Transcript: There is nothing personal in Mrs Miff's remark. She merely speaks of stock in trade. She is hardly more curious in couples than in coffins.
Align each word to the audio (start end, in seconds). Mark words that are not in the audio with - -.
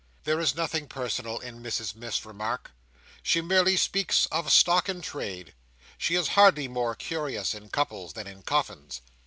There 0.23 0.39
is 0.39 0.55
nothing 0.55 0.87
personal 0.87 1.37
in 1.37 1.61
Mrs 1.61 1.93
Miff's 1.95 2.25
remark. 2.25 2.71
She 3.21 3.39
merely 3.39 3.77
speaks 3.77 4.25
of 4.31 4.51
stock 4.51 4.89
in 4.89 5.01
trade. 5.03 5.53
She 5.95 6.15
is 6.15 6.29
hardly 6.29 6.67
more 6.67 6.95
curious 6.95 7.53
in 7.53 7.69
couples 7.69 8.13
than 8.13 8.25
in 8.25 8.41
coffins. 8.41 9.03